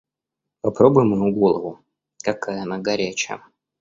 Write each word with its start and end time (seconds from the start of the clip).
Попробуй 0.61 1.05
мою 1.05 1.31
голову, 1.35 1.77
какая 2.23 2.63
она 2.63 2.79
горячая. 2.79 3.43